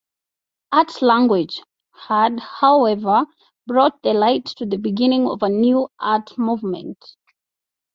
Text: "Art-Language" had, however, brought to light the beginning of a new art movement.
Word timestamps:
"Art-Language" 0.71 1.61
had, 2.07 2.39
however, 2.39 3.27
brought 3.67 4.01
to 4.01 4.13
light 4.13 4.51
the 4.57 4.65
beginning 4.77 5.27
of 5.29 5.43
a 5.43 5.49
new 5.49 5.89
art 5.99 6.35
movement. 6.39 6.97